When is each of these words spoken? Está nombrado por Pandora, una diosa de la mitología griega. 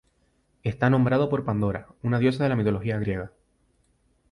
Está 0.63 0.89
nombrado 0.89 1.29
por 1.29 1.45
Pandora, 1.45 1.85
una 2.01 2.17
diosa 2.17 2.41
de 2.41 2.49
la 2.49 2.55
mitología 2.55 2.97
griega. 2.97 3.31